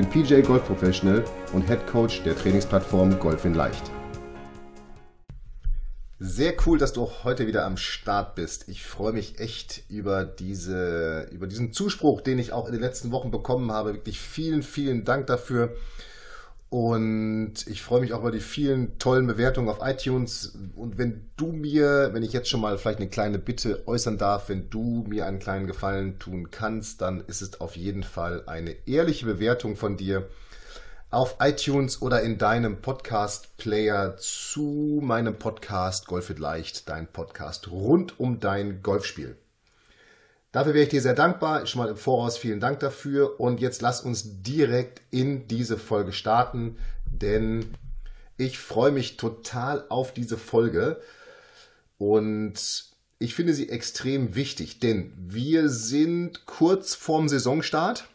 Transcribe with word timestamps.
bin 0.00 0.08
PJ 0.08 0.40
Golf 0.40 0.64
Professional 0.64 1.22
und 1.52 1.66
Head 1.68 1.86
Coach 1.86 2.22
der 2.22 2.34
Trainingsplattform 2.34 3.18
Golf 3.18 3.44
in 3.44 3.52
Leicht. 3.52 3.90
Sehr 6.18 6.54
cool, 6.64 6.78
dass 6.78 6.94
du 6.94 7.02
auch 7.02 7.24
heute 7.24 7.46
wieder 7.46 7.66
am 7.66 7.76
Start 7.76 8.34
bist. 8.34 8.68
Ich 8.68 8.82
freue 8.82 9.12
mich 9.12 9.40
echt 9.40 9.82
über, 9.90 10.24
diese, 10.24 11.28
über 11.32 11.46
diesen 11.46 11.74
Zuspruch, 11.74 12.22
den 12.22 12.38
ich 12.38 12.52
auch 12.52 12.66
in 12.66 12.72
den 12.72 12.80
letzten 12.80 13.10
Wochen 13.10 13.30
bekommen 13.30 13.72
habe. 13.72 13.92
Wirklich 13.92 14.18
vielen, 14.18 14.62
vielen 14.62 15.04
Dank 15.04 15.26
dafür. 15.26 15.74
Und 16.70 17.66
ich 17.66 17.82
freue 17.82 18.00
mich 18.00 18.12
auch 18.12 18.20
über 18.20 18.30
die 18.30 18.38
vielen 18.38 18.96
tollen 18.98 19.26
Bewertungen 19.26 19.68
auf 19.68 19.80
iTunes. 19.82 20.56
Und 20.76 20.98
wenn 20.98 21.28
du 21.36 21.50
mir, 21.50 22.10
wenn 22.12 22.22
ich 22.22 22.32
jetzt 22.32 22.48
schon 22.48 22.60
mal 22.60 22.78
vielleicht 22.78 23.00
eine 23.00 23.08
kleine 23.08 23.40
Bitte 23.40 23.82
äußern 23.88 24.18
darf, 24.18 24.48
wenn 24.48 24.70
du 24.70 25.04
mir 25.08 25.26
einen 25.26 25.40
kleinen 25.40 25.66
Gefallen 25.66 26.20
tun 26.20 26.52
kannst, 26.52 27.00
dann 27.00 27.24
ist 27.26 27.42
es 27.42 27.60
auf 27.60 27.76
jeden 27.76 28.04
Fall 28.04 28.44
eine 28.46 28.76
ehrliche 28.86 29.26
Bewertung 29.26 29.74
von 29.74 29.96
dir 29.96 30.28
auf 31.10 31.38
iTunes 31.40 32.02
oder 32.02 32.22
in 32.22 32.38
deinem 32.38 32.80
Podcast-Player 32.80 34.16
zu 34.16 35.00
meinem 35.02 35.36
Podcast 35.40 36.06
Golf 36.06 36.28
wird 36.28 36.38
leicht, 36.38 36.88
dein 36.88 37.08
Podcast 37.08 37.68
rund 37.72 38.20
um 38.20 38.38
dein 38.38 38.80
Golfspiel. 38.80 39.36
Dafür 40.52 40.74
wäre 40.74 40.84
ich 40.84 40.90
dir 40.90 41.02
sehr 41.02 41.14
dankbar. 41.14 41.66
Schon 41.66 41.82
mal 41.82 41.88
im 41.88 41.96
Voraus 41.96 42.36
vielen 42.36 42.60
Dank 42.60 42.80
dafür. 42.80 43.38
Und 43.38 43.60
jetzt 43.60 43.82
lass 43.82 44.00
uns 44.00 44.42
direkt 44.42 45.00
in 45.10 45.46
diese 45.46 45.78
Folge 45.78 46.12
starten, 46.12 46.76
denn 47.06 47.74
ich 48.36 48.58
freue 48.58 48.90
mich 48.90 49.16
total 49.16 49.84
auf 49.90 50.12
diese 50.14 50.38
Folge 50.38 51.00
und 51.98 52.84
ich 53.18 53.34
finde 53.34 53.52
sie 53.52 53.68
extrem 53.68 54.34
wichtig, 54.34 54.80
denn 54.80 55.12
wir 55.18 55.68
sind 55.68 56.46
kurz 56.46 56.94
vorm 56.94 57.28
Saisonstart. 57.28 58.08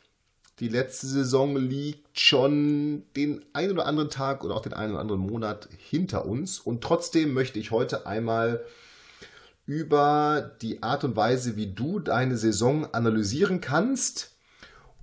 Die 0.59 0.67
letzte 0.67 1.05
Saison 1.05 1.55
liegt 1.55 2.19
schon 2.19 3.03
den 3.15 3.45
einen 3.53 3.73
oder 3.73 3.85
anderen 3.85 4.09
Tag 4.09 4.43
oder 4.43 4.55
auch 4.55 4.63
den 4.63 4.73
einen 4.73 4.93
oder 4.93 5.01
anderen 5.01 5.21
Monat 5.21 5.69
hinter 5.77 6.25
uns 6.25 6.57
und 6.57 6.83
trotzdem 6.83 7.33
möchte 7.33 7.59
ich 7.59 7.69
heute 7.69 8.07
einmal 8.07 8.65
über 9.65 10.55
die 10.61 10.83
Art 10.83 11.03
und 11.03 11.15
Weise, 11.15 11.55
wie 11.55 11.73
du 11.73 11.99
deine 11.99 12.37
Saison 12.37 12.85
analysieren 12.93 13.61
kannst 13.61 14.35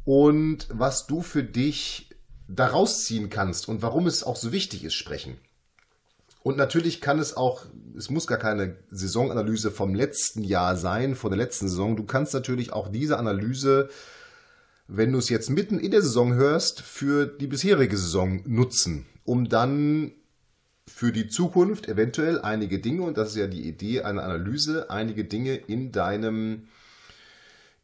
und 0.04 0.68
was 0.70 1.06
du 1.06 1.22
für 1.22 1.42
dich 1.42 2.10
daraus 2.48 3.04
ziehen 3.04 3.30
kannst 3.30 3.68
und 3.68 3.82
warum 3.82 4.06
es 4.06 4.22
auch 4.22 4.36
so 4.36 4.52
wichtig 4.52 4.84
ist, 4.84 4.94
sprechen. 4.94 5.38
Und 6.42 6.56
natürlich 6.56 7.00
kann 7.00 7.18
es 7.18 7.36
auch, 7.36 7.66
es 7.96 8.10
muss 8.10 8.26
gar 8.26 8.38
keine 8.38 8.76
Saisonanalyse 8.90 9.70
vom 9.70 9.94
letzten 9.94 10.42
Jahr 10.42 10.76
sein, 10.76 11.14
von 11.14 11.30
der 11.30 11.38
letzten 11.38 11.68
Saison. 11.68 11.96
Du 11.96 12.04
kannst 12.04 12.34
natürlich 12.34 12.72
auch 12.72 12.88
diese 12.90 13.18
Analyse, 13.18 13.88
wenn 14.88 15.12
du 15.12 15.18
es 15.18 15.28
jetzt 15.28 15.50
mitten 15.50 15.78
in 15.78 15.92
der 15.92 16.02
Saison 16.02 16.34
hörst, 16.34 16.80
für 16.80 17.26
die 17.26 17.46
bisherige 17.46 17.96
Saison 17.96 18.42
nutzen, 18.44 19.06
um 19.24 19.48
dann 19.48 20.12
für 20.88 21.12
die 21.12 21.28
Zukunft 21.28 21.88
eventuell 21.88 22.40
einige 22.40 22.78
Dinge, 22.78 23.02
und 23.02 23.16
das 23.16 23.30
ist 23.30 23.36
ja 23.36 23.46
die 23.46 23.66
Idee 23.68 24.02
einer 24.02 24.24
Analyse, 24.24 24.90
einige 24.90 25.24
Dinge 25.24 25.54
in 25.54 25.92
deinem, 25.92 26.68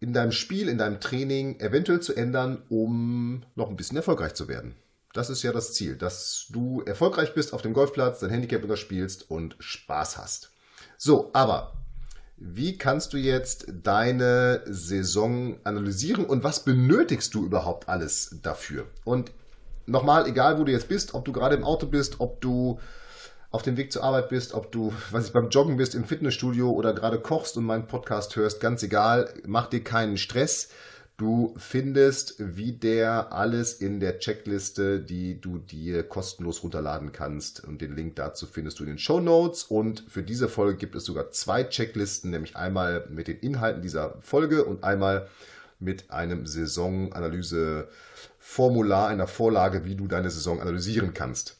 in 0.00 0.12
deinem 0.12 0.32
Spiel, 0.32 0.68
in 0.68 0.78
deinem 0.78 1.00
Training 1.00 1.60
eventuell 1.60 2.00
zu 2.00 2.14
ändern, 2.14 2.62
um 2.68 3.42
noch 3.54 3.68
ein 3.68 3.76
bisschen 3.76 3.96
erfolgreich 3.96 4.34
zu 4.34 4.48
werden. 4.48 4.74
Das 5.14 5.30
ist 5.30 5.42
ja 5.42 5.52
das 5.52 5.72
Ziel, 5.74 5.96
dass 5.96 6.46
du 6.50 6.82
erfolgreich 6.82 7.34
bist 7.34 7.52
auf 7.52 7.62
dem 7.62 7.72
Golfplatz, 7.72 8.20
dein 8.20 8.30
Handicap 8.30 8.62
unterspielst 8.62 9.30
und 9.30 9.56
Spaß 9.58 10.18
hast. 10.18 10.50
So, 10.96 11.30
aber 11.32 11.72
wie 12.36 12.78
kannst 12.78 13.12
du 13.12 13.16
jetzt 13.16 13.66
deine 13.82 14.62
Saison 14.66 15.58
analysieren 15.64 16.24
und 16.24 16.44
was 16.44 16.64
benötigst 16.64 17.34
du 17.34 17.44
überhaupt 17.44 17.88
alles 17.88 18.36
dafür? 18.42 18.86
Und 19.04 19.32
nochmal, 19.88 20.26
egal 20.26 20.58
wo 20.58 20.64
du 20.64 20.72
jetzt 20.72 20.88
bist, 20.88 21.14
ob 21.14 21.24
du 21.24 21.32
gerade 21.32 21.56
im 21.56 21.64
Auto 21.64 21.86
bist, 21.86 22.20
ob 22.20 22.40
du 22.40 22.78
auf 23.50 23.62
dem 23.62 23.76
Weg 23.76 23.92
zur 23.92 24.04
Arbeit 24.04 24.28
bist, 24.28 24.52
ob 24.52 24.70
du, 24.72 24.92
was 25.10 25.26
ich 25.26 25.32
beim 25.32 25.48
Joggen 25.48 25.76
bist, 25.78 25.94
im 25.94 26.04
Fitnessstudio 26.04 26.70
oder 26.70 26.92
gerade 26.92 27.18
kochst 27.18 27.56
und 27.56 27.64
meinen 27.64 27.86
Podcast 27.86 28.36
hörst, 28.36 28.60
ganz 28.60 28.82
egal, 28.82 29.32
mach 29.46 29.68
dir 29.68 29.82
keinen 29.82 30.18
Stress. 30.18 30.68
Du 31.16 31.54
findest 31.56 32.36
wie 32.38 32.72
der 32.72 33.32
alles 33.32 33.72
in 33.72 33.98
der 33.98 34.20
Checkliste, 34.20 35.00
die 35.00 35.40
du 35.40 35.58
dir 35.58 36.04
kostenlos 36.04 36.62
runterladen 36.62 37.10
kannst. 37.10 37.64
Und 37.64 37.80
den 37.80 37.96
Link 37.96 38.14
dazu 38.14 38.46
findest 38.46 38.78
du 38.78 38.84
in 38.84 38.90
den 38.90 38.98
Show 38.98 39.18
Notes. 39.18 39.64
Und 39.64 40.04
für 40.06 40.22
diese 40.22 40.48
Folge 40.48 40.76
gibt 40.76 40.94
es 40.94 41.04
sogar 41.04 41.32
zwei 41.32 41.64
Checklisten, 41.64 42.30
nämlich 42.30 42.54
einmal 42.54 43.04
mit 43.10 43.26
den 43.26 43.40
Inhalten 43.40 43.82
dieser 43.82 44.14
Folge 44.20 44.64
und 44.64 44.84
einmal 44.84 45.26
mit 45.80 46.12
einem 46.12 46.46
Saisonanalyse-Formular, 48.48 49.08
einer 49.08 49.26
Vorlage, 49.26 49.84
wie 49.84 49.96
du 49.96 50.06
deine 50.08 50.30
Saison 50.30 50.60
analysieren 50.60 51.14
kannst. 51.14 51.56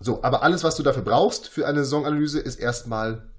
So, 0.00 0.22
aber 0.22 0.42
alles, 0.42 0.64
was 0.64 0.76
du 0.76 0.82
dafür 0.82 1.02
brauchst 1.02 1.48
für 1.48 1.66
eine 1.66 1.84
Saisonanalyse, 1.84 2.40
ist 2.40 2.58
erstmal, 2.58 3.30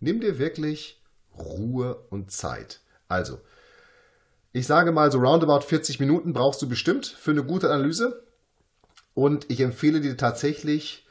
nimm 0.00 0.20
dir 0.20 0.38
wirklich 0.38 1.02
Ruhe 1.36 1.96
und 2.10 2.30
Zeit. 2.30 2.80
Also, 3.08 3.40
ich 4.52 4.66
sage 4.66 4.92
mal, 4.92 5.10
so 5.10 5.18
roundabout 5.18 5.62
40 5.62 5.98
Minuten 5.98 6.32
brauchst 6.32 6.60
du 6.62 6.68
bestimmt 6.68 7.06
für 7.06 7.30
eine 7.30 7.44
gute 7.44 7.70
Analyse. 7.70 8.22
Und 9.14 9.50
ich 9.50 9.60
empfehle 9.60 10.00
dir 10.00 10.16
tatsächlich, 10.16 11.06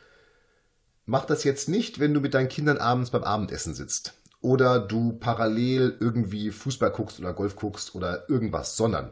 mach 1.06 1.26
das 1.26 1.44
jetzt 1.44 1.68
nicht, 1.68 2.00
wenn 2.00 2.14
du 2.14 2.20
mit 2.20 2.34
deinen 2.34 2.50
Kindern 2.50 2.78
abends 2.78 3.10
beim 3.10 3.24
Abendessen 3.24 3.74
sitzt. 3.74 4.14
Oder 4.42 4.80
du 4.80 5.14
parallel 5.14 5.98
irgendwie 6.00 6.50
Fußball 6.50 6.92
guckst 6.92 7.20
oder 7.20 7.34
Golf 7.34 7.56
guckst 7.56 7.94
oder 7.94 8.28
irgendwas, 8.30 8.76
sondern 8.76 9.12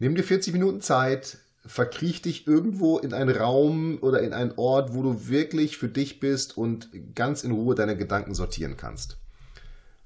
nimm 0.00 0.16
dir 0.16 0.24
40 0.24 0.52
Minuten 0.52 0.80
Zeit, 0.80 1.38
verkriech 1.64 2.22
dich 2.22 2.46
irgendwo 2.46 2.98
in 2.98 3.14
einen 3.14 3.36
Raum 3.36 3.98
oder 4.00 4.20
in 4.22 4.32
einen 4.32 4.52
Ort, 4.56 4.94
wo 4.94 5.02
du 5.02 5.28
wirklich 5.28 5.76
für 5.76 5.88
dich 5.88 6.18
bist 6.18 6.56
und 6.56 6.88
ganz 7.14 7.44
in 7.44 7.52
Ruhe 7.52 7.74
deine 7.76 7.96
Gedanken 7.96 8.34
sortieren 8.34 8.76
kannst. 8.76 9.18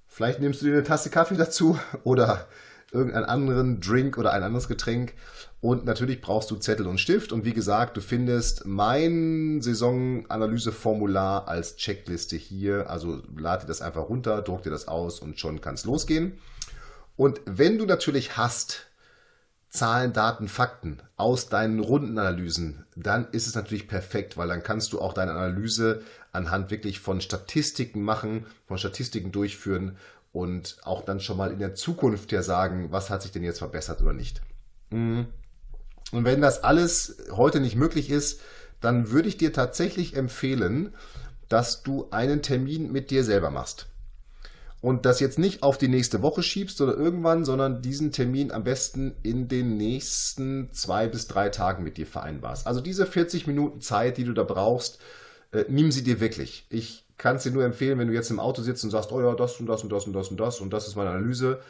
Vielleicht 0.07 0.41
nimmst 0.41 0.61
du 0.61 0.67
dir 0.67 0.75
eine 0.75 0.85
Tasse 0.85 1.11
Kaffee 1.11 1.37
dazu 1.37 1.79
oder 2.05 2.47
irgendeinen 2.93 3.25
anderen 3.25 3.81
Drink 3.81 4.19
oder 4.19 4.33
ein 4.33 4.43
anderes 4.43 4.69
Getränk. 4.69 5.15
Und 5.61 5.85
natürlich 5.85 6.21
brauchst 6.21 6.51
du 6.51 6.57
Zettel 6.57 6.87
und 6.87 7.01
Stift. 7.01 7.33
Und 7.33 7.45
wie 7.45 7.55
gesagt, 7.55 7.97
du 7.97 8.01
findest 8.01 8.67
mein 8.67 9.61
Saisonanalyseformular 9.63 11.49
als 11.49 11.77
Checkliste 11.77 12.37
hier. 12.37 12.91
Also 12.91 13.23
lad 13.37 13.63
dir 13.63 13.67
das 13.67 13.81
einfach 13.81 14.09
runter, 14.09 14.43
druck 14.43 14.63
dir 14.63 14.71
das 14.71 14.87
aus 14.87 15.21
und 15.21 15.41
schon 15.41 15.61
kann 15.61 15.75
es 15.75 15.85
losgehen. 15.85 16.39
Und 17.17 17.41
wenn 17.47 17.79
du 17.79 17.87
natürlich 17.87 18.37
hast, 18.37 18.87
Zahlen, 19.75 20.13
Daten, 20.13 20.47
Fakten 20.47 20.99
aus 21.17 21.49
deinen 21.49 21.81
Rundenanalysen, 21.81 22.85
dann 22.95 23.27
ist 23.33 23.49
es 23.49 23.57
natürlich 23.57 23.89
perfekt, 23.89 24.37
weil 24.37 24.47
dann 24.47 24.63
kannst 24.63 24.93
du 24.93 25.01
auch 25.01 25.13
deine 25.13 25.33
Analyse 25.33 26.03
anhand 26.31 26.71
wirklich 26.71 27.01
von 27.01 27.21
Statistiken 27.21 28.03
machen, 28.03 28.47
von 28.69 28.79
Statistiken 28.79 29.33
durchführen 29.33 29.97
und 30.33 30.77
auch 30.85 31.05
dann 31.05 31.19
schon 31.19 31.37
mal 31.37 31.51
in 31.51 31.59
der 31.59 31.75
Zukunft 31.75 32.31
ja 32.31 32.45
sagen, 32.45 32.93
was 32.93 33.11
hat 33.11 33.23
sich 33.23 33.33
denn 33.33 33.43
jetzt 33.43 33.59
verbessert 33.59 34.01
oder 34.01 34.13
nicht. 34.13 34.43
Mhm. 34.91 35.27
Und 36.13 36.25
wenn 36.25 36.41
das 36.41 36.63
alles 36.63 37.17
heute 37.33 37.59
nicht 37.59 37.75
möglich 37.75 38.11
ist, 38.11 38.41
dann 38.81 39.11
würde 39.11 39.29
ich 39.29 39.39
dir 39.39 39.53
tatsächlich 39.53 40.15
empfehlen, 40.15 40.95
dass 41.49 41.83
du 41.83 42.07
einen 42.13 42.43
Termin 42.43 42.93
mit 42.93 43.11
dir 43.11 43.25
selber 43.25 43.51
machst 43.51 43.89
und 44.85 45.07
das 45.07 45.19
jetzt 45.19 45.39
nicht 45.39 45.63
auf 45.63 45.79
die 45.79 45.89
nächste 45.89 46.21
Woche 46.21 46.43
schiebst 46.43 46.79
oder 46.83 46.95
irgendwann, 46.95 47.47
sondern 47.47 47.81
diesen 47.81 48.13
Termin 48.13 48.53
am 48.53 48.65
besten 48.65 49.15
in 49.23 49.49
den 49.49 49.79
nächsten 49.79 50.75
zwei 50.75 51.09
bis 51.09 51.27
drei 51.27 51.49
Tagen 51.49 51.83
mit 51.83 51.97
dir 51.97 52.07
vereinbarst. 52.07 52.67
Also 52.67 52.83
diese 52.83 53.07
40 53.07 53.47
Minuten 53.47 53.81
Zeit, 53.81 54.19
die 54.19 54.25
du 54.25 54.35
da 54.35 54.43
brauchst, 54.43 54.99
äh, 55.53 55.65
nimm 55.69 55.91
sie 55.91 56.05
dir 56.05 56.21
wirklich. 56.21 56.67
Ich 56.69 57.07
kann 57.17 57.37
es 57.37 57.45
dir 57.45 57.51
nur 57.51 57.65
empfehlen, 57.65 57.99
wenn 57.99 58.09
du 58.09 58.13
jetzt 58.13 58.31
im 58.31 58.39
Auto 58.39 58.61
sitzt 58.61 58.85
und 58.85 58.91
sagst, 58.91 59.11
oh 59.11 59.23
ja, 59.23 59.35
das 59.35 59.59
und 59.59 59.65
das 59.69 59.83
und 59.83 59.91
das 59.91 60.05
und 60.05 60.13
das 60.13 60.29
und 60.29 60.39
das 60.39 60.61
und 60.61 60.71
das 60.71 60.87
ist 60.87 60.97
meine 60.97 61.09
Analyse. 61.09 61.61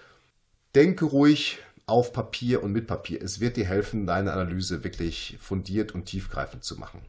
Denke 0.75 1.05
ruhig 1.05 1.58
auf 1.87 2.12
Papier 2.12 2.64
und 2.64 2.72
mit 2.72 2.88
Papier. 2.88 3.22
Es 3.22 3.38
wird 3.38 3.56
dir 3.56 3.67
helfen, 3.67 4.08
deine 4.08 4.32
Analyse 4.32 4.82
wirklich 4.82 5.38
fundiert 5.40 5.94
und 5.94 6.06
tiefgreifend 6.06 6.64
zu 6.64 6.81
machen. 6.81 7.02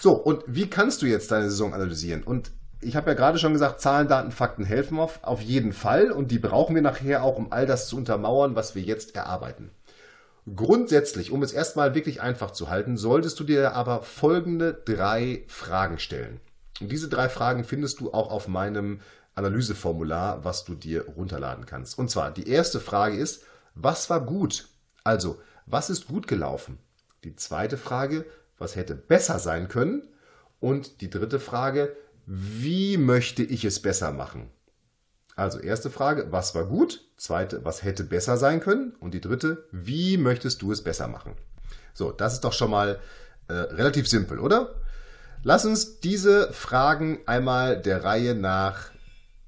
So, 0.00 0.14
und 0.14 0.42
wie 0.48 0.66
kannst 0.66 1.00
du 1.02 1.06
jetzt 1.06 1.30
deine 1.30 1.48
Saison 1.48 1.74
analysieren? 1.74 2.24
Und 2.24 2.50
ich 2.80 2.96
habe 2.96 3.10
ja 3.10 3.14
gerade 3.14 3.38
schon 3.38 3.52
gesagt, 3.52 3.80
Zahlen, 3.80 4.08
Daten, 4.08 4.32
Fakten 4.32 4.64
helfen 4.64 4.98
auf, 4.98 5.22
auf 5.22 5.40
jeden 5.40 5.72
Fall 5.72 6.10
und 6.10 6.30
die 6.30 6.38
brauchen 6.38 6.74
wir 6.74 6.82
nachher 6.82 7.22
auch, 7.22 7.36
um 7.36 7.52
all 7.52 7.66
das 7.66 7.88
zu 7.88 7.96
untermauern, 7.96 8.56
was 8.56 8.74
wir 8.74 8.82
jetzt 8.82 9.14
erarbeiten. 9.14 9.70
Grundsätzlich, 10.56 11.30
um 11.30 11.42
es 11.42 11.52
erstmal 11.52 11.94
wirklich 11.94 12.22
einfach 12.22 12.50
zu 12.50 12.70
halten, 12.70 12.96
solltest 12.96 13.38
du 13.38 13.44
dir 13.44 13.74
aber 13.74 14.02
folgende 14.02 14.72
drei 14.72 15.44
Fragen 15.48 15.98
stellen. 15.98 16.40
Und 16.80 16.90
diese 16.90 17.08
drei 17.08 17.28
Fragen 17.28 17.64
findest 17.64 18.00
du 18.00 18.12
auch 18.12 18.30
auf 18.30 18.48
meinem 18.48 19.00
Analyseformular, 19.34 20.44
was 20.44 20.64
du 20.64 20.74
dir 20.74 21.06
runterladen 21.06 21.66
kannst. 21.66 21.98
Und 21.98 22.10
zwar, 22.10 22.30
die 22.30 22.48
erste 22.48 22.80
Frage 22.80 23.16
ist, 23.16 23.44
was 23.74 24.08
war 24.08 24.24
gut? 24.24 24.68
Also, 25.04 25.40
was 25.66 25.90
ist 25.90 26.08
gut 26.08 26.26
gelaufen? 26.26 26.78
Die 27.24 27.36
zweite 27.36 27.76
Frage, 27.76 28.24
was 28.58 28.76
hätte 28.76 28.94
besser 28.94 29.38
sein 29.38 29.68
können? 29.68 30.08
Und 30.58 31.00
die 31.00 31.10
dritte 31.10 31.38
Frage, 31.38 31.94
wie 32.32 32.96
möchte 32.96 33.42
ich 33.42 33.64
es 33.64 33.82
besser 33.82 34.12
machen? 34.12 34.50
Also 35.34 35.58
erste 35.58 35.90
Frage, 35.90 36.30
was 36.30 36.54
war 36.54 36.64
gut? 36.64 37.04
Zweite, 37.16 37.64
was 37.64 37.82
hätte 37.82 38.04
besser 38.04 38.36
sein 38.36 38.60
können? 38.60 38.94
Und 39.00 39.14
die 39.14 39.20
dritte, 39.20 39.66
wie 39.72 40.16
möchtest 40.16 40.62
du 40.62 40.70
es 40.70 40.84
besser 40.84 41.08
machen? 41.08 41.32
So, 41.92 42.12
das 42.12 42.34
ist 42.34 42.44
doch 42.44 42.52
schon 42.52 42.70
mal 42.70 43.00
äh, 43.48 43.54
relativ 43.54 44.06
simpel, 44.06 44.38
oder? 44.38 44.76
Lass 45.42 45.64
uns 45.64 45.98
diese 45.98 46.52
Fragen 46.52 47.18
einmal 47.26 47.82
der 47.82 48.04
Reihe 48.04 48.36
nach 48.36 48.92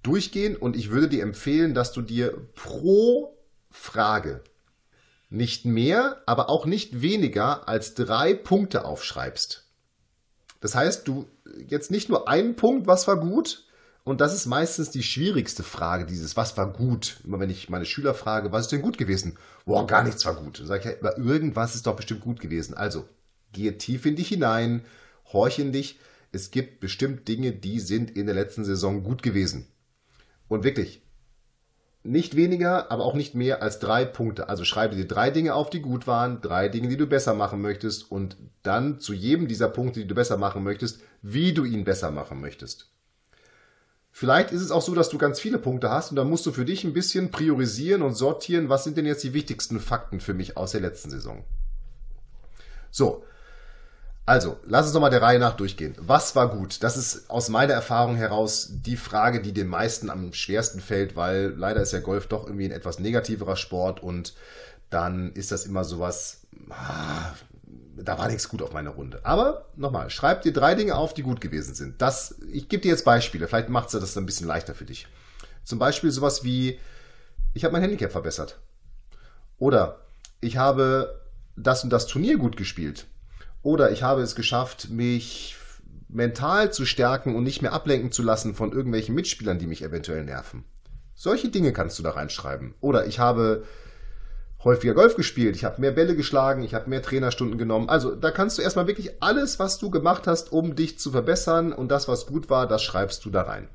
durchgehen 0.03 0.57
und 0.57 0.75
ich 0.75 0.91
würde 0.91 1.09
dir 1.09 1.23
empfehlen, 1.23 1.75
dass 1.75 1.93
du 1.93 2.03
dir 2.03 2.37
pro 2.57 3.39
Frage 3.71 4.43
nicht 5.31 5.67
mehr, 5.67 6.21
aber 6.27 6.49
auch 6.49 6.67
nicht 6.67 7.01
weniger 7.01 7.69
als 7.69 7.95
drei 7.95 8.35
Punkte 8.35 8.85
aufschreibst. 8.85 9.62
Das 10.63 10.75
heißt, 10.75 11.07
du 11.07 11.27
jetzt 11.69 11.91
nicht 11.91 12.09
nur 12.09 12.29
einen 12.29 12.57
Punkt, 12.57 12.87
was 12.87 13.07
war 13.07 13.17
gut, 13.17 13.67
und 14.05 14.21
das 14.21 14.35
ist 14.35 14.47
meistens 14.47 14.91
die 14.91 15.03
schwierigste 15.03 15.63
Frage, 15.63 16.07
dieses, 16.07 16.37
was 16.37 16.57
war 16.57 16.73
gut? 16.73 17.21
Immer 17.25 17.39
wenn 17.39 17.51
ich 17.51 17.69
meine 17.69 17.85
Schüler 17.85 18.15
frage, 18.15 18.51
was 18.51 18.63
ist 18.63 18.73
denn 18.73 18.83
gut 18.83 18.99
gewesen? 18.99 19.37
Boah, 19.65 19.87
gar 19.87 20.03
nichts 20.03 20.25
war 20.25 20.35
gut. 20.35 20.59
Dann 20.59 20.67
sage 20.67 20.97
ich, 20.97 21.05
ja, 21.05 21.17
irgendwas 21.19 21.75
ist 21.75 21.87
doch 21.87 21.95
bestimmt 21.95 22.21
gut 22.21 22.41
gewesen. 22.41 22.75
Also, 22.75 23.09
gehe 23.53 23.79
tief 23.79 24.07
in 24.07 24.17
dich 24.17 24.29
hinein, 24.29 24.85
horch 25.33 25.59
in 25.59 25.73
dich. 25.73 26.01
Es 26.33 26.51
gibt 26.51 26.81
bestimmt 26.81 27.29
Dinge, 27.29 27.53
die 27.53 27.79
sind 27.79 28.11
in 28.11 28.27
der 28.27 28.35
letzten 28.35 28.65
Saison 28.65 29.05
gut 29.05 29.23
gewesen. 29.23 29.67
Und 30.49 30.65
wirklich, 30.65 31.02
nicht 32.05 32.35
weniger, 32.37 32.91
aber 32.91 33.05
auch 33.05 33.15
nicht 33.15 33.35
mehr 33.35 33.63
als 33.63 33.79
drei 33.79 34.05
Punkte. 34.05 34.49
Also 34.49 34.65
schreibe 34.65 34.97
dir 34.97 35.07
drei 35.07 35.31
Dinge 35.31 35.55
auf, 35.55 35.71
die 35.71 35.81
gut 35.81 36.07
waren, 36.07 36.41
drei 36.41 36.69
Dinge, 36.69 36.89
die 36.89 36.97
du 36.97 37.07
besser 37.07 37.35
machen 37.35 37.61
möchtest 37.61 38.11
und 38.11 38.37
dann 38.63 38.99
zu 38.99 39.13
jedem 39.13 39.47
dieser 39.47 39.69
Punkte, 39.69 40.01
die 40.01 40.09
du 40.09 40.15
besser 40.15 40.37
machen 40.37 40.65
möchtest, 40.65 41.01
wie 41.23 41.53
du 41.53 41.65
ihn 41.65 41.85
besser 41.85 42.11
machen 42.11 42.41
möchtest. 42.41 42.89
Vielleicht 44.11 44.53
ist 44.53 44.61
es 44.61 44.71
auch 44.71 44.83
so, 44.83 44.95
dass 44.95 45.09
du 45.09 45.17
ganz 45.17 45.41
viele 45.41 45.59
Punkte 45.59 45.91
hast 45.91 46.11
und 46.11 46.17
dann 46.17 46.29
musst 46.29 46.45
du 46.45 46.53
für 46.53 46.67
dich 46.67 46.85
ein 46.85 46.93
bisschen 46.93 47.31
priorisieren 47.31 48.03
und 48.03 48.15
sortieren, 48.15 48.69
was 48.69 48.85
sind 48.85 48.97
denn 48.97 49.07
jetzt 49.07 49.25
die 49.25 49.33
wichtigsten 49.33 49.81
Fakten 49.81 50.21
für 50.21 50.35
mich 50.35 50.57
aus 50.57 50.73
der 50.73 50.83
letzten 50.83 51.11
Saison. 51.11 51.45
So, 52.91 53.25
also, 54.25 54.59
lass 54.67 54.87
uns 54.87 54.93
doch 54.93 55.01
mal 55.01 55.11
der 55.11 55.23
Reihe 55.23 55.41
nach 55.41 55.57
durchgehen. 55.57 55.97
Was 55.99 56.37
war 56.37 56.49
gut? 56.49 56.83
Das 56.83 56.97
ist 56.97 57.29
aus 57.29 57.49
meiner 57.49 57.73
Erfahrung 57.73 58.15
heraus 58.15 58.69
die 58.71 58.97
Frage, 58.97 59.43
die 59.43 59.53
den 59.53 59.67
meisten 59.67 60.11
am 60.11 60.33
schwersten 60.33 60.81
fällt, 60.81 61.17
weil 61.17 61.55
leider 61.57 61.83
ist 61.83 61.93
ja 61.93 61.99
Golf 61.99 62.29
doch 62.29 62.47
irgendwie 62.47 62.67
ein 62.67 62.73
etwas 62.73 63.01
negativerer 63.01 63.57
Sport 63.57 64.01
und 64.01 64.35
dann 64.91 65.33
ist 65.33 65.51
das 65.51 65.67
immer 65.67 65.85
sowas, 65.85 66.43
ah, 66.71 67.33
da 67.97 68.19
war 68.19 68.29
nichts 68.29 68.49
gut 68.49 68.63
auf 68.63 68.73
meiner 68.73 68.91
Runde. 68.91 69.21
Aber 69.25 69.67
nochmal, 69.75 70.09
schreib 70.11 70.43
dir 70.43 70.53
drei 70.53 70.75
Dinge 70.77 70.95
auf, 70.95 71.15
die 71.15 71.23
gut 71.23 71.41
gewesen 71.41 71.75
sind. 71.75 72.01
Das, 72.01 72.37
ich 72.53 72.69
gebe 72.69 72.83
dir 72.83 72.91
jetzt 72.91 73.05
Beispiele, 73.05 73.49
vielleicht 73.49 73.71
macht 73.71 73.93
es 73.93 74.01
das 74.01 74.17
ein 74.17 74.27
bisschen 74.27 74.47
leichter 74.47 74.75
für 74.75 74.85
dich. 74.85 75.09
Zum 75.65 75.79
Beispiel 75.79 76.11
sowas 76.13 76.45
wie, 76.45 76.79
ich 77.55 77.65
habe 77.65 77.73
mein 77.73 77.83
Handicap 77.83 78.13
verbessert. 78.13 78.61
Oder 79.59 80.01
ich 80.41 80.57
habe 80.57 81.21
das 81.57 81.83
und 81.83 81.91
das 81.91 82.07
Turnier 82.07 82.39
gut 82.39 82.57
gespielt. 82.57 83.07
Oder 83.63 83.93
ich 83.93 84.03
habe 84.03 84.23
es 84.23 84.35
geschafft, 84.35 84.91
mich 84.91 85.57
mental 86.09 86.73
zu 86.73 86.85
stärken 86.85 87.35
und 87.35 87.45
nicht 87.45 87.63
mehr 87.63 87.73
ablenken 87.73 88.13
zu 88.13 88.23
lassen 88.23 88.55
von 88.55 88.73
irgendwelchen 88.73 89.15
Mitspielern, 89.15 89.59
die 89.59 89.67
mich 89.67 89.83
eventuell 89.83 90.25
nerven. 90.25 90.65
Solche 91.15 91.49
Dinge 91.49 91.73
kannst 91.73 91.99
du 91.99 92.03
da 92.03 92.11
reinschreiben. 92.11 92.75
Oder 92.81 93.07
ich 93.07 93.19
habe 93.19 93.65
häufiger 94.65 94.95
Golf 94.95 95.17
gespielt, 95.17 95.57
ich 95.57 95.65
habe 95.65 95.81
mehr 95.81 95.91
Bälle 95.93 96.15
geschlagen, 96.15 96.63
ich 96.63 96.75
habe 96.75 96.89
mehr 96.89 97.03
Trainerstunden 97.03 97.59
genommen. 97.59 97.89
Also 97.89 98.15
da 98.15 98.31
kannst 98.31 98.59
du 98.59 98.63
erstmal 98.63 98.87
wirklich 98.87 99.23
alles, 99.23 99.59
was 99.59 99.79
du 99.79 99.91
gemacht 99.91 100.27
hast, 100.27 100.53
um 100.53 100.77
dich 100.77 100.99
zu 100.99 101.11
verbessern 101.11 101.73
und 101.73 101.89
das, 101.89 102.09
was 102.09 102.27
gut 102.27 102.51
war, 102.51 102.67
das 102.67 102.83
schreibst 102.83 103.25
du 103.25 103.31
da 103.31 103.43
rein. 103.43 103.69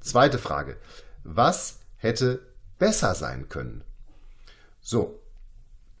Zweite 0.00 0.38
Frage. 0.38 0.76
Was 1.24 1.80
hätte 1.96 2.40
besser 2.78 3.14
sein 3.14 3.48
können? 3.48 3.82
So. 4.80 5.20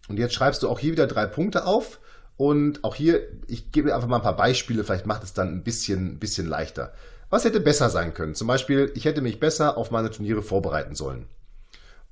Und 0.08 0.18
jetzt 0.18 0.34
schreibst 0.34 0.62
du 0.62 0.68
auch 0.68 0.78
hier 0.78 0.92
wieder 0.92 1.06
drei 1.06 1.26
Punkte 1.26 1.66
auf. 1.66 2.00
Und 2.38 2.84
auch 2.84 2.94
hier, 2.94 3.28
ich 3.48 3.72
gebe 3.72 3.92
einfach 3.92 4.08
mal 4.08 4.16
ein 4.16 4.22
paar 4.22 4.36
Beispiele, 4.36 4.84
vielleicht 4.84 5.06
macht 5.06 5.24
es 5.24 5.34
dann 5.34 5.48
ein 5.48 5.64
bisschen, 5.64 6.20
bisschen 6.20 6.46
leichter. 6.46 6.92
Was 7.30 7.44
hätte 7.44 7.58
besser 7.58 7.90
sein 7.90 8.14
können? 8.14 8.36
Zum 8.36 8.46
Beispiel, 8.46 8.92
ich 8.94 9.04
hätte 9.04 9.20
mich 9.20 9.40
besser 9.40 9.76
auf 9.76 9.90
meine 9.90 10.10
Turniere 10.10 10.40
vorbereiten 10.40 10.94
sollen. 10.94 11.26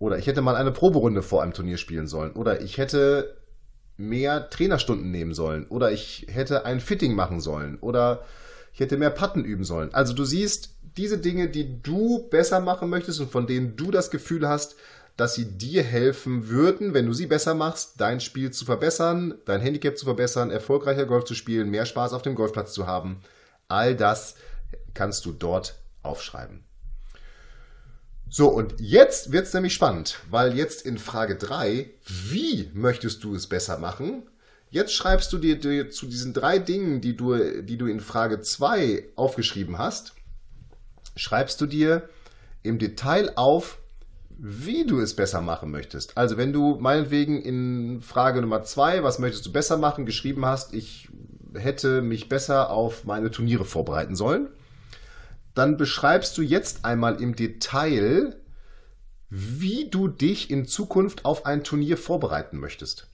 Oder 0.01 0.19
ich 0.19 0.27
hätte 0.27 0.43
mal 0.43 0.57
eine 0.57 0.73
Proberunde 0.73 1.23
vor 1.23 1.45
einem 1.45 1.55
Turnier 1.55 1.79
spielen 1.79 2.09
sollen. 2.09 2.33
Oder 2.33 2.61
ich 2.61 2.77
hätte 2.77 3.37
mehr 3.97 4.51
Trainerstunden 4.51 5.13
nehmen 5.13 5.33
sollen. 5.33 5.67
Oder 5.69 5.93
ich 5.93 6.27
hätte 6.29 6.67
ein 6.67 6.81
Fitting 6.81 7.15
machen 7.15 7.41
sollen. 7.41 7.79
Oder 7.81 8.25
ich 8.75 8.81
hätte 8.81 8.97
mehr 8.97 9.11
Patten 9.11 9.45
üben 9.45 9.65
sollen. 9.65 9.95
Also 9.95 10.13
du 10.13 10.25
siehst, 10.25 10.71
diese 10.97 11.19
Dinge, 11.19 11.49
die 11.49 11.83
du 11.83 12.29
besser 12.31 12.61
machen 12.61 12.91
möchtest 12.91 13.21
und 13.21 13.31
von 13.31 13.47
denen 13.47 13.77
du 13.77 13.93
das 13.93 14.11
Gefühl 14.11 14.49
hast, 14.49 14.75
dass 15.17 15.35
sie 15.35 15.57
dir 15.57 15.83
helfen 15.83 16.49
würden, 16.49 16.93
wenn 16.93 17.07
du 17.07 17.15
sie 17.15 17.27
besser 17.27 17.55
machst, 17.55 17.95
dein 18.01 18.21
Spiel 18.21 18.51
zu 18.51 18.65
verbessern, 18.65 19.35
dein 19.47 19.61
Handicap 19.61 19.97
zu 19.97 20.05
verbessern, 20.05 20.51
erfolgreicher 20.51 21.07
Golf 21.07 21.25
zu 21.25 21.35
spielen, 21.35 21.71
mehr 21.71 21.87
Spaß 21.87 22.13
auf 22.13 22.23
dem 22.23 22.35
Golfplatz 22.35 22.73
zu 22.73 22.87
haben. 22.87 23.23
All 23.69 23.97
das 23.97 24.37
kannst 24.95 25.25
du 25.25 25.33
dort 25.33 25.77
aufschreiben. 26.03 26.65
So, 28.29 28.49
und 28.49 28.75
jetzt 28.79 29.33
wird 29.33 29.47
es 29.47 29.55
nämlich 29.55 29.73
spannend, 29.73 30.19
weil 30.31 30.57
jetzt 30.57 30.85
in 30.85 30.99
Frage 30.99 31.37
3, 31.37 31.89
wie 32.07 32.71
möchtest 32.75 33.23
du 33.25 33.35
es 33.35 33.47
besser 33.47 33.79
machen? 33.79 34.25
Jetzt 34.69 34.93
schreibst 34.93 35.33
du 35.33 35.39
dir, 35.39 35.91
zu 35.91 36.07
diesen 36.07 36.35
drei 36.35 36.59
Dingen, 36.59 37.01
die 37.01 37.17
du, 37.17 37.63
die 37.63 37.79
du 37.79 37.87
in 37.87 38.01
Frage 38.01 38.41
2 38.41 39.11
aufgeschrieben 39.15 39.79
hast, 39.79 40.15
schreibst 41.15 41.61
du 41.61 41.67
dir 41.67 42.09
im 42.63 42.79
Detail 42.79 43.33
auf, 43.37 43.79
wie 44.39 44.87
du 44.87 45.01
es 45.01 45.17
besser 45.17 45.41
machen 45.41 45.71
möchtest. 45.71 46.17
Also 46.17 46.37
wenn 46.37 46.53
du 46.53 46.77
meinetwegen 46.79 47.41
in 47.41 48.01
Frage 48.01 48.41
Nummer 48.41 48.63
2, 48.63 49.03
was 49.03 49.19
möchtest 49.19 49.47
du 49.47 49.53
besser 49.53 49.79
machen, 49.79 50.07
geschrieben 50.07 50.45
hast, 50.45 50.75
ich 50.75 51.09
hätte 51.55 52.03
mich 52.03 52.29
besser 52.29 52.71
auf 52.71 53.05
meine 53.05 53.31
Turniere 53.31 53.65
vorbereiten 53.65 54.15
sollen, 54.15 54.49
dann 55.55 55.79
beschreibst 55.79 56.37
du 56.37 56.43
jetzt 56.43 56.85
einmal 56.85 57.21
im 57.21 57.35
Detail, 57.35 58.37
wie 59.31 59.89
du 59.89 60.07
dich 60.07 60.51
in 60.51 60.67
Zukunft 60.67 61.25
auf 61.25 61.47
ein 61.47 61.65
Turnier 61.65 61.97
vorbereiten 61.97 62.59
möchtest. 62.59 63.09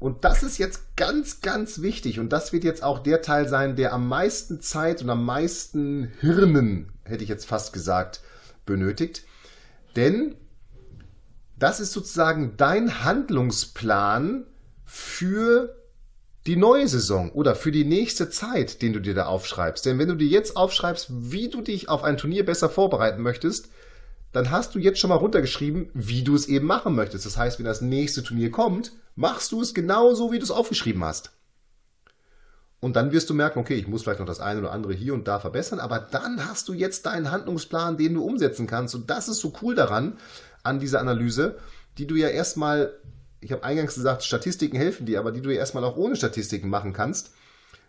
Und 0.00 0.24
das 0.24 0.42
ist 0.42 0.58
jetzt 0.58 0.96
ganz, 0.96 1.40
ganz 1.40 1.82
wichtig. 1.82 2.18
Und 2.18 2.30
das 2.30 2.52
wird 2.52 2.64
jetzt 2.64 2.82
auch 2.82 2.98
der 2.98 3.22
Teil 3.22 3.48
sein, 3.48 3.76
der 3.76 3.92
am 3.92 4.08
meisten 4.08 4.60
Zeit 4.60 5.02
und 5.02 5.10
am 5.10 5.24
meisten 5.24 6.10
Hirnen, 6.20 6.92
hätte 7.04 7.22
ich 7.22 7.28
jetzt 7.28 7.46
fast 7.46 7.72
gesagt, 7.72 8.22
benötigt. 8.66 9.24
Denn 9.96 10.34
das 11.58 11.80
ist 11.80 11.92
sozusagen 11.92 12.54
dein 12.56 13.04
Handlungsplan 13.04 14.46
für 14.84 15.76
die 16.46 16.56
neue 16.56 16.88
Saison 16.88 17.30
oder 17.32 17.54
für 17.54 17.70
die 17.70 17.84
nächste 17.84 18.30
Zeit, 18.30 18.80
den 18.82 18.92
du 18.92 19.00
dir 19.00 19.14
da 19.14 19.26
aufschreibst. 19.26 19.84
Denn 19.84 19.98
wenn 19.98 20.08
du 20.08 20.14
dir 20.14 20.26
jetzt 20.26 20.56
aufschreibst, 20.56 21.08
wie 21.10 21.48
du 21.48 21.60
dich 21.60 21.88
auf 21.88 22.02
ein 22.02 22.16
Turnier 22.16 22.46
besser 22.46 22.70
vorbereiten 22.70 23.22
möchtest, 23.22 23.68
dann 24.32 24.50
hast 24.50 24.74
du 24.74 24.78
jetzt 24.78 24.98
schon 24.98 25.10
mal 25.10 25.16
runtergeschrieben, 25.16 25.90
wie 25.92 26.22
du 26.22 26.34
es 26.34 26.46
eben 26.46 26.66
machen 26.66 26.94
möchtest. 26.94 27.26
Das 27.26 27.36
heißt, 27.36 27.58
wenn 27.58 27.66
das 27.66 27.80
nächste 27.80 28.22
Turnier 28.22 28.50
kommt, 28.50 28.92
machst 29.16 29.52
du 29.52 29.60
es 29.60 29.74
genauso, 29.74 30.32
wie 30.32 30.38
du 30.38 30.44
es 30.44 30.50
aufgeschrieben 30.50 31.04
hast. 31.04 31.32
Und 32.80 32.96
dann 32.96 33.12
wirst 33.12 33.28
du 33.28 33.34
merken, 33.34 33.58
okay, 33.58 33.74
ich 33.74 33.86
muss 33.86 34.02
vielleicht 34.02 34.20
noch 34.20 34.26
das 34.26 34.40
eine 34.40 34.60
oder 34.60 34.72
andere 34.72 34.94
hier 34.94 35.12
und 35.12 35.28
da 35.28 35.38
verbessern, 35.38 35.80
aber 35.80 35.98
dann 35.98 36.48
hast 36.48 36.68
du 36.68 36.72
jetzt 36.72 37.04
deinen 37.04 37.30
Handlungsplan, 37.30 37.98
den 37.98 38.14
du 38.14 38.24
umsetzen 38.24 38.66
kannst. 38.66 38.94
Und 38.94 39.10
das 39.10 39.28
ist 39.28 39.40
so 39.40 39.52
cool 39.60 39.74
daran, 39.74 40.16
an 40.62 40.78
dieser 40.78 41.00
Analyse, 41.00 41.58
die 41.98 42.06
du 42.06 42.14
ja 42.14 42.28
erstmal 42.28 42.94
ich 43.40 43.52
habe 43.52 43.64
eingangs 43.64 43.94
gesagt, 43.94 44.22
Statistiken 44.22 44.76
helfen 44.76 45.06
dir, 45.06 45.18
aber 45.18 45.32
die 45.32 45.40
du 45.40 45.50
erstmal 45.50 45.84
auch 45.84 45.96
ohne 45.96 46.16
Statistiken 46.16 46.68
machen 46.68 46.92
kannst. 46.92 47.32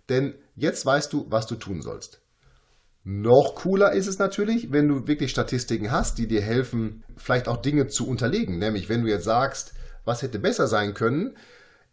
Denn 0.10 0.34
jetzt 0.56 0.86
weißt 0.86 1.12
du, 1.14 1.26
was 1.30 1.46
du 1.46 1.56
tun 1.56 1.82
sollst. 1.82 2.22
Noch 3.04 3.56
cooler 3.56 3.94
ist 3.94 4.08
es 4.08 4.20
natürlich, 4.20 4.72
wenn 4.72 4.88
du 4.88 5.08
wirklich 5.08 5.32
Statistiken 5.32 5.92
hast, 5.92 6.18
die 6.18 6.28
dir 6.28 6.42
helfen, 6.42 7.04
vielleicht 7.18 7.48
auch 7.48 7.58
Dinge 7.58 7.88
zu 7.88 8.08
unterlegen. 8.08 8.60
Nämlich, 8.60 8.90
wenn 8.90 9.02
du 9.02 9.10
jetzt 9.10 9.26
sagst, 9.26 9.74
was 10.06 10.22
hätte 10.22 10.40
besser 10.40 10.68
sein 10.68 10.94
können, 10.94 11.36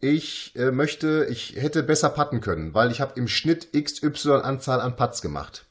ich 0.01 0.55
äh, 0.57 0.71
möchte, 0.71 1.27
ich 1.31 1.57
hätte 1.57 1.83
besser 1.83 2.11
putten 2.11 2.41
können, 2.41 2.75
weil 2.75 2.91
ich 2.91 3.01
habe 3.01 3.15
im 3.17 3.29
Schnitt 3.29 3.73
XY 3.73 4.41
Anzahl 4.43 4.81
an 4.81 4.97
Putts 4.97 5.23
gemacht. 5.23 5.65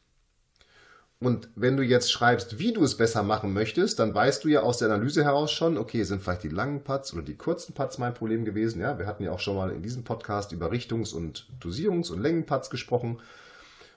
Und 1.19 1.49
wenn 1.55 1.77
du 1.77 1.83
jetzt 1.83 2.11
schreibst, 2.11 2.59
wie 2.59 2.73
du 2.73 2.83
es 2.83 2.95
besser 2.95 3.23
machen 3.23 3.51
möchtest, 3.51 3.97
dann 3.97 4.13
weißt 4.13 4.43
du 4.43 4.49
ja 4.49 4.61
aus 4.61 4.77
der 4.77 4.89
Analyse 4.89 5.23
heraus 5.23 5.51
schon, 5.51 5.77
okay, 5.77 6.03
sind 6.03 6.21
vielleicht 6.21 6.43
die 6.43 6.49
langen 6.49 6.83
Putts 6.83 7.11
oder 7.13 7.23
die 7.23 7.35
kurzen 7.35 7.73
Putts 7.73 7.97
mein 7.97 8.13
Problem 8.13 8.45
gewesen. 8.45 8.81
Ja, 8.81 8.99
wir 8.99 9.07
hatten 9.07 9.23
ja 9.23 9.31
auch 9.31 9.39
schon 9.39 9.55
mal 9.55 9.71
in 9.71 9.81
diesem 9.81 10.03
Podcast 10.03 10.51
über 10.51 10.71
Richtungs- 10.71 11.15
und 11.15 11.47
Dosierungs- 11.59 12.11
und 12.11 12.21
Längenputts 12.21 12.69
gesprochen. 12.69 13.19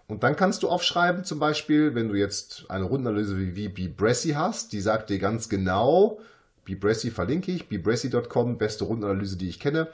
Und 0.09 0.23
dann 0.23 0.35
kannst 0.35 0.63
du 0.63 0.69
aufschreiben, 0.69 1.25
zum 1.25 1.39
Beispiel, 1.39 1.95
wenn 1.95 2.09
du 2.09 2.15
jetzt 2.15 2.65
eine 2.69 2.85
Rundenanalyse 2.85 3.37
wie, 3.37 3.77
wie 3.77 3.89
Bbressy 3.89 4.31
hast, 4.31 4.73
die 4.73 4.81
sagt 4.81 5.11
dir 5.11 5.19
ganz 5.19 5.51
genau, 5.51 6.21
Bbressy 6.65 7.11
verlinke 7.11 7.53
ich, 7.53 7.69
bbressy.com, 7.69 8.57
beste 8.57 8.85
Rundenanalyse, 8.85 9.37
die 9.37 9.49
ich 9.49 9.61
kenne. 9.61 9.89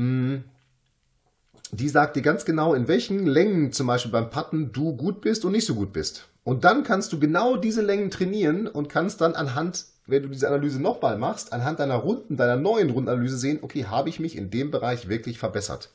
Hm, 0.00 0.44
die 1.72 1.90
sagt 1.90 2.16
dir 2.16 2.22
ganz 2.22 2.46
genau, 2.46 2.72
in 2.72 2.88
welchen 2.88 3.26
Längen 3.26 3.70
zum 3.70 3.86
Beispiel 3.86 4.10
beim 4.10 4.30
Putten 4.30 4.72
du 4.72 4.96
gut 4.96 5.20
bist 5.20 5.44
und 5.44 5.52
nicht 5.52 5.66
so 5.66 5.74
gut 5.74 5.92
bist. 5.92 6.26
Und 6.42 6.64
dann 6.64 6.84
kannst 6.84 7.12
du 7.12 7.20
genau 7.20 7.56
diese 7.56 7.82
Längen 7.82 8.10
trainieren 8.10 8.66
und 8.66 8.88
kannst 8.88 9.20
dann 9.20 9.34
anhand, 9.34 9.84
wenn 10.06 10.22
du 10.22 10.30
diese 10.30 10.48
Analyse 10.48 10.80
nochmal 10.80 11.18
machst, 11.18 11.52
anhand 11.52 11.80
deiner 11.80 11.96
Runden, 11.96 12.38
deiner 12.38 12.56
neuen 12.56 12.88
Rundenanalyse 12.88 13.36
sehen, 13.36 13.58
okay, 13.60 13.84
habe 13.84 14.08
ich 14.08 14.18
mich 14.18 14.36
in 14.36 14.50
dem 14.50 14.70
Bereich 14.70 15.10
wirklich 15.10 15.38
verbessert. 15.38 15.90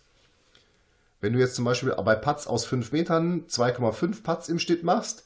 Wenn 1.20 1.34
du 1.34 1.40
jetzt 1.40 1.56
zum 1.56 1.66
Beispiel 1.66 1.92
bei 2.06 2.16
Putts 2.16 2.46
aus 2.46 2.64
5 2.66 2.92
Metern 2.92 3.46
2,5 3.48 4.22
Putts 4.22 4.50
im 4.50 4.60
Schnitt 4.60 4.84
machst 4.84 5.26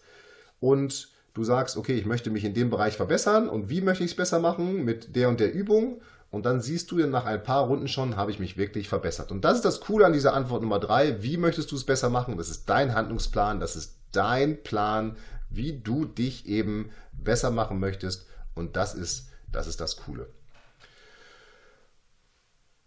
und 0.61 1.09
du 1.33 1.43
sagst, 1.43 1.75
okay, 1.75 1.95
ich 1.97 2.05
möchte 2.05 2.29
mich 2.29 2.45
in 2.45 2.53
dem 2.53 2.69
Bereich 2.69 2.95
verbessern 2.95 3.49
und 3.49 3.69
wie 3.69 3.81
möchte 3.81 4.05
ich 4.05 4.11
es 4.11 4.17
besser 4.17 4.39
machen 4.39 4.85
mit 4.85 5.17
der 5.17 5.27
und 5.27 5.41
der 5.41 5.53
Übung 5.53 5.99
und 6.31 6.45
dann 6.45 6.61
siehst 6.61 6.91
du 6.91 6.97
nach 7.07 7.25
ein 7.25 7.41
paar 7.41 7.65
Runden 7.65 7.87
schon, 7.87 8.15
habe 8.15 8.31
ich 8.31 8.39
mich 8.39 8.55
wirklich 8.55 8.87
verbessert. 8.87 9.31
Und 9.31 9.43
das 9.45 9.55
ist 9.55 9.65
das 9.65 9.79
Coole 9.79 10.05
an 10.05 10.13
dieser 10.13 10.33
Antwort 10.33 10.61
Nummer 10.61 10.79
drei. 10.79 11.23
Wie 11.23 11.37
möchtest 11.37 11.71
du 11.71 11.75
es 11.75 11.85
besser 11.85 12.09
machen? 12.09 12.37
Das 12.37 12.49
ist 12.49 12.69
dein 12.69 12.93
Handlungsplan, 12.93 13.59
das 13.59 13.75
ist 13.75 13.97
dein 14.11 14.61
Plan, 14.61 15.17
wie 15.49 15.79
du 15.79 16.05
dich 16.05 16.45
eben 16.45 16.91
besser 17.11 17.49
machen 17.49 17.79
möchtest. 17.79 18.27
Und 18.53 18.75
das 18.75 18.93
ist, 18.93 19.29
das 19.51 19.65
ist 19.65 19.81
das 19.81 19.97
Coole. 19.97 20.29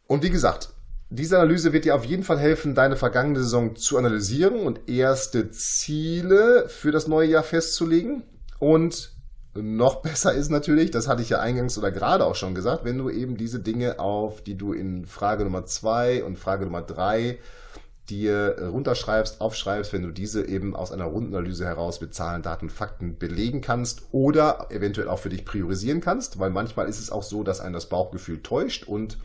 Und 0.06 0.22
wie 0.22 0.30
gesagt, 0.30 0.70
diese 1.10 1.38
Analyse 1.38 1.72
wird 1.72 1.84
dir 1.84 1.96
auf 1.96 2.04
jeden 2.04 2.22
Fall 2.22 2.38
helfen, 2.38 2.74
deine 2.74 2.96
vergangene 2.96 3.40
Saison 3.40 3.74
zu 3.76 3.98
analysieren 3.98 4.60
und 4.60 4.88
erste 4.88 5.50
Ziele 5.50 6.68
für 6.68 6.92
das 6.92 7.08
neue 7.08 7.28
Jahr 7.28 7.42
festzulegen. 7.42 8.22
Und 8.58 9.12
noch 9.54 9.96
besser 10.02 10.32
ist 10.32 10.50
natürlich, 10.50 10.90
das 10.90 11.08
hatte 11.08 11.22
ich 11.22 11.28
ja 11.28 11.40
eingangs 11.40 11.76
oder 11.76 11.90
gerade 11.90 12.24
auch 12.24 12.34
schon 12.34 12.54
gesagt, 12.54 12.84
wenn 12.84 12.98
du 12.98 13.10
eben 13.10 13.36
diese 13.36 13.60
Dinge 13.60 13.98
auf, 13.98 14.42
die 14.42 14.56
du 14.56 14.72
in 14.72 15.04
Frage 15.04 15.44
Nummer 15.44 15.64
zwei 15.66 16.24
und 16.24 16.38
Frage 16.38 16.64
Nummer 16.64 16.82
drei 16.82 17.38
dir 18.08 18.56
runterschreibst, 18.60 19.40
aufschreibst, 19.40 19.92
wenn 19.92 20.02
du 20.02 20.10
diese 20.10 20.46
eben 20.46 20.74
aus 20.74 20.90
einer 20.90 21.04
Rundenanalyse 21.04 21.64
heraus 21.64 22.00
mit 22.00 22.14
Zahlen, 22.14 22.42
Daten, 22.42 22.68
Fakten 22.68 23.18
belegen 23.18 23.60
kannst 23.60 24.02
oder 24.10 24.66
eventuell 24.70 25.08
auch 25.08 25.18
für 25.18 25.28
dich 25.28 25.44
priorisieren 25.44 26.00
kannst, 26.00 26.38
weil 26.38 26.50
manchmal 26.50 26.88
ist 26.88 26.98
es 26.98 27.10
auch 27.10 27.22
so, 27.22 27.44
dass 27.44 27.60
einen 27.60 27.74
das 27.74 27.88
Bauchgefühl 27.88 28.42
täuscht 28.42 28.88
und 28.88 29.18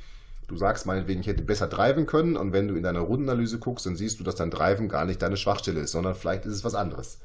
du 0.47 0.57
sagst 0.57 0.85
meinetwegen, 0.85 1.21
ich 1.21 1.27
hätte 1.27 1.43
besser 1.43 1.67
driven 1.67 2.05
können 2.05 2.37
und 2.37 2.53
wenn 2.53 2.67
du 2.67 2.75
in 2.75 2.83
deiner 2.83 2.99
Rundenanalyse 2.99 3.59
guckst, 3.59 3.85
dann 3.85 3.95
siehst 3.95 4.19
du, 4.19 4.23
dass 4.23 4.35
dein 4.35 4.51
Driven 4.51 4.89
gar 4.89 5.05
nicht 5.05 5.21
deine 5.21 5.37
Schwachstelle 5.37 5.81
ist, 5.81 5.91
sondern 5.91 6.15
vielleicht 6.15 6.45
ist 6.45 6.53
es 6.53 6.63
was 6.63 6.75
anderes. 6.75 7.19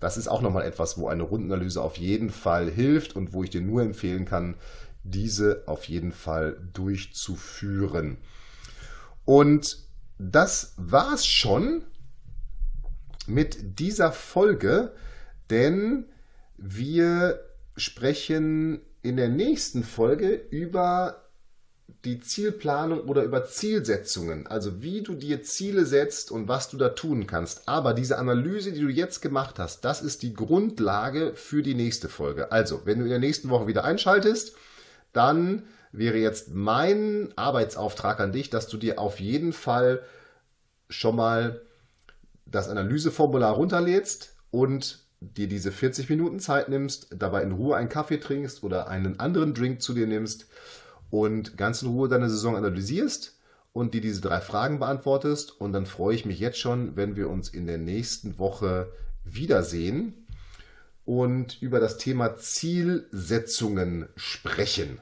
Das 0.00 0.16
ist 0.16 0.28
auch 0.28 0.40
nochmal 0.40 0.64
etwas, 0.64 0.98
wo 0.98 1.08
eine 1.08 1.22
Rundenanalyse 1.22 1.82
auf 1.82 1.96
jeden 1.96 2.30
Fall 2.30 2.70
hilft 2.70 3.14
und 3.14 3.32
wo 3.32 3.44
ich 3.44 3.50
dir 3.50 3.60
nur 3.60 3.82
empfehlen 3.82 4.24
kann, 4.24 4.56
diese 5.04 5.64
auf 5.66 5.84
jeden 5.84 6.12
Fall 6.12 6.56
durchzuführen. 6.72 8.16
Und 9.24 9.78
das 10.18 10.74
war's 10.76 11.26
schon 11.26 11.82
mit 13.26 13.78
dieser 13.78 14.12
Folge, 14.12 14.92
denn 15.50 16.06
wir 16.56 17.40
sprechen 17.76 18.80
in 19.02 19.16
der 19.16 19.28
nächsten 19.28 19.84
Folge 19.84 20.32
über 20.32 21.19
die 22.04 22.20
Zielplanung 22.20 23.02
oder 23.02 23.22
über 23.22 23.44
Zielsetzungen, 23.44 24.46
also 24.46 24.82
wie 24.82 25.02
du 25.02 25.14
dir 25.14 25.42
Ziele 25.42 25.84
setzt 25.84 26.30
und 26.30 26.48
was 26.48 26.68
du 26.68 26.76
da 26.76 26.90
tun 26.90 27.26
kannst. 27.26 27.68
Aber 27.68 27.94
diese 27.94 28.18
Analyse, 28.18 28.72
die 28.72 28.80
du 28.80 28.88
jetzt 28.88 29.20
gemacht 29.20 29.58
hast, 29.58 29.84
das 29.84 30.02
ist 30.02 30.22
die 30.22 30.34
Grundlage 30.34 31.32
für 31.34 31.62
die 31.62 31.74
nächste 31.74 32.08
Folge. 32.08 32.52
Also, 32.52 32.82
wenn 32.84 32.98
du 32.98 33.04
in 33.04 33.10
der 33.10 33.18
nächsten 33.18 33.50
Woche 33.50 33.66
wieder 33.66 33.84
einschaltest, 33.84 34.54
dann 35.12 35.64
wäre 35.92 36.18
jetzt 36.18 36.54
mein 36.54 37.32
Arbeitsauftrag 37.36 38.20
an 38.20 38.32
dich, 38.32 38.50
dass 38.50 38.68
du 38.68 38.76
dir 38.76 38.98
auf 38.98 39.20
jeden 39.20 39.52
Fall 39.52 40.02
schon 40.88 41.16
mal 41.16 41.62
das 42.46 42.68
Analyseformular 42.68 43.54
runterlädst 43.54 44.34
und 44.50 45.00
dir 45.20 45.48
diese 45.48 45.70
40 45.70 46.08
Minuten 46.08 46.40
Zeit 46.40 46.68
nimmst, 46.68 47.08
dabei 47.14 47.42
in 47.42 47.52
Ruhe 47.52 47.76
einen 47.76 47.88
Kaffee 47.88 48.18
trinkst 48.18 48.62
oder 48.62 48.88
einen 48.88 49.20
anderen 49.20 49.54
Drink 49.54 49.82
zu 49.82 49.92
dir 49.92 50.06
nimmst 50.06 50.46
und 51.10 51.56
ganz 51.56 51.82
in 51.82 51.88
Ruhe 51.88 52.08
deine 52.08 52.30
Saison 52.30 52.56
analysierst 52.56 53.36
und 53.72 53.94
dir 53.94 54.00
diese 54.00 54.20
drei 54.20 54.40
Fragen 54.40 54.78
beantwortest. 54.78 55.60
Und 55.60 55.72
dann 55.72 55.86
freue 55.86 56.14
ich 56.14 56.24
mich 56.24 56.38
jetzt 56.40 56.58
schon, 56.58 56.96
wenn 56.96 57.16
wir 57.16 57.28
uns 57.28 57.48
in 57.48 57.66
der 57.66 57.78
nächsten 57.78 58.38
Woche 58.38 58.92
wiedersehen 59.24 60.14
und 61.04 61.60
über 61.60 61.80
das 61.80 61.98
Thema 61.98 62.36
Zielsetzungen 62.36 64.08
sprechen. 64.16 65.00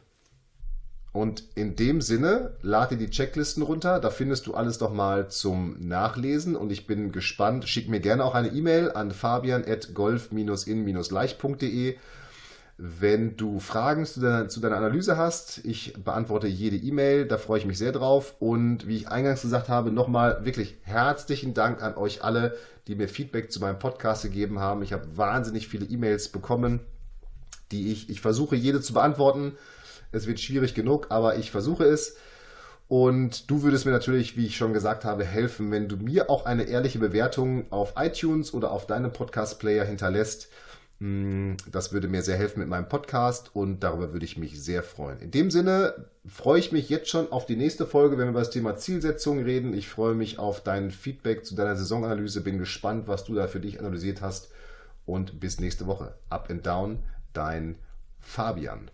Und 1.13 1.45
in 1.55 1.75
dem 1.75 2.01
Sinne, 2.01 2.57
lade 2.63 2.97
die 2.97 3.11
Checklisten 3.11 3.63
runter, 3.63 3.99
da 3.99 4.11
findest 4.11 4.47
du 4.47 4.55
alles 4.55 4.79
doch 4.79 4.93
mal 4.93 5.29
zum 5.29 5.77
Nachlesen 5.81 6.55
und 6.55 6.71
ich 6.71 6.87
bin 6.87 7.13
gespannt. 7.13 7.67
Schick 7.67 7.89
mir 7.89 8.01
gerne 8.01 8.25
auch 8.25 8.35
eine 8.35 8.49
E-Mail 8.49 8.93
an 8.93 9.11
fabian.golf-in-leicht.de 9.11 11.97
wenn 12.81 13.37
du 13.37 13.59
Fragen 13.59 14.07
zu 14.07 14.21
deiner, 14.21 14.49
zu 14.49 14.61
deiner 14.61 14.77
Analyse 14.77 15.17
hast, 15.17 15.65
ich 15.65 15.95
beantworte 15.95 16.47
jede 16.47 16.77
E-Mail, 16.77 17.27
da 17.27 17.37
freue 17.37 17.59
ich 17.59 17.67
mich 17.67 17.77
sehr 17.77 17.91
drauf. 17.91 18.37
Und 18.39 18.87
wie 18.87 18.97
ich 18.97 19.09
eingangs 19.09 19.43
gesagt 19.43 19.69
habe, 19.69 19.91
nochmal 19.91 20.45
wirklich 20.45 20.77
herzlichen 20.83 21.55
Dank 21.55 21.83
an 21.83 21.97
euch 21.97 22.23
alle, 22.23 22.57
die 22.87 22.95
mir 22.95 23.09
Feedback 23.09 23.51
zu 23.51 23.59
meinem 23.59 23.81
Podcast 23.81 24.23
gegeben 24.23 24.61
haben. 24.61 24.83
Ich 24.83 24.93
habe 24.93 25.17
wahnsinnig 25.17 25.67
viele 25.67 25.87
E-Mails 25.87 26.29
bekommen, 26.29 26.79
die 27.73 27.91
ich, 27.91 28.11
ich 28.11 28.21
versuche 28.21 28.55
jede 28.55 28.81
zu 28.81 28.95
beantworten. 28.95 29.59
Es 30.13 30.29
wird 30.29 30.39
schwierig 30.39 30.75
genug, 30.75 31.09
aber 31.11 31.37
ich 31.37 31.51
versuche 31.51 31.85
es. 31.85 32.15
Und 32.87 33.51
du 33.51 33.65
würdest 33.65 33.87
mir 33.87 33.93
natürlich, 33.93 34.37
wie 34.37 34.47
ich 34.47 34.57
schon 34.57 34.73
gesagt 34.73 35.05
habe, 35.05 35.25
helfen, 35.25 35.73
wenn 35.73 35.89
du 35.89 35.97
mir 35.97 36.31
auch 36.31 36.47
eine 36.47 36.63
ehrliche 36.63 37.01
Bewertung 37.01 37.67
auf 37.71 37.95
iTunes 37.99 38.55
oder 38.55 38.71
auf 38.71 38.87
deinem 38.87 39.13
Podcast-Player 39.13 39.85
hinterlässt. 39.85 40.49
Hm, 41.01 41.57
das 41.71 41.93
würde 41.93 42.09
mir 42.09 42.23
sehr 42.23 42.37
helfen 42.37 42.59
mit 42.59 42.69
meinem 42.69 42.89
Podcast 42.89 43.55
und 43.55 43.85
darüber 43.85 44.13
würde 44.13 44.25
ich 44.25 44.37
mich 44.37 44.61
sehr 44.61 44.83
freuen. 44.83 45.21
In 45.21 45.31
dem 45.31 45.51
Sinne 45.51 46.07
freue 46.27 46.59
ich 46.59 46.73
mich 46.73 46.89
jetzt 46.89 47.09
schon 47.09 47.31
auf 47.31 47.47
die 47.47 47.57
nächste 47.57 47.87
Folge, 47.87 48.19
wenn 48.19 48.27
wir 48.27 48.31
über 48.31 48.41
das 48.41 48.51
Thema 48.51 48.77
Zielsetzung 48.77 49.43
reden. 49.43 49.75
Ich 49.75 49.89
freue 49.89 50.15
mich 50.15 50.41
auf 50.41 50.63
dein 50.63 50.91
Feedback 50.91 51.45
zu 51.45 51.55
deiner 51.55 51.77
Saisonanalyse, 51.77 52.41
bin 52.41 52.59
gespannt, 52.59 53.07
was 53.07 53.25
du 53.25 53.35
da 53.35 53.47
für 53.47 53.61
dich 53.61 53.79
analysiert 53.79 54.23
hast 54.23 54.51
und 55.07 55.39
bis 55.39 55.61
nächste 55.61 55.87
Woche. 55.87 56.15
Up 56.31 56.51
and 56.51 56.67
down, 56.67 56.99
dein 57.33 57.77
Fabian. 58.19 58.91